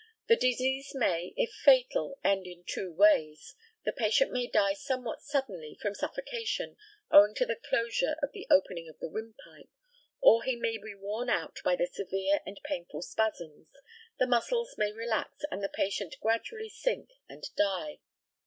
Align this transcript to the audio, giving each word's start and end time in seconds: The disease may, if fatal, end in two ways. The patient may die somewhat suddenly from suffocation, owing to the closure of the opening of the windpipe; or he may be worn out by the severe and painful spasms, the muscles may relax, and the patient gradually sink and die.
The 0.27 0.35
disease 0.35 0.93
may, 0.95 1.31
if 1.37 1.51
fatal, 1.53 2.17
end 2.23 2.47
in 2.47 2.63
two 2.65 2.91
ways. 2.91 3.53
The 3.85 3.91
patient 3.93 4.31
may 4.31 4.47
die 4.47 4.73
somewhat 4.73 5.21
suddenly 5.21 5.77
from 5.79 5.93
suffocation, 5.93 6.75
owing 7.11 7.35
to 7.35 7.45
the 7.45 7.55
closure 7.69 8.15
of 8.23 8.31
the 8.31 8.47
opening 8.49 8.89
of 8.89 8.97
the 8.97 9.07
windpipe; 9.11 9.69
or 10.19 10.41
he 10.41 10.55
may 10.55 10.79
be 10.79 10.95
worn 10.95 11.29
out 11.29 11.57
by 11.63 11.75
the 11.75 11.85
severe 11.85 12.39
and 12.47 12.59
painful 12.63 13.03
spasms, 13.03 13.67
the 14.17 14.25
muscles 14.25 14.73
may 14.75 14.91
relax, 14.91 15.43
and 15.51 15.63
the 15.63 15.69
patient 15.69 16.15
gradually 16.19 16.69
sink 16.69 17.07
and 17.29 17.47
die. 17.55 17.99